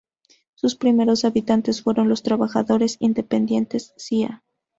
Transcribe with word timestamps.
Sus 0.55 0.75
primeros 0.75 1.25
habitantes 1.25 1.83
fueron 1.83 2.09
los 2.09 2.23
trabajadores 2.23 2.97
independientes 2.99 3.93
Cía. 3.99 4.43